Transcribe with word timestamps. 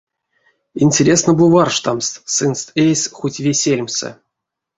Интересна 0.85 1.31
бу 1.41 1.45
варштамс 1.55 2.07
сынст 2.37 2.67
эйс 2.85 3.01
хоть 3.19 3.39
ве 3.43 3.53
сельмсэ. 3.61 4.09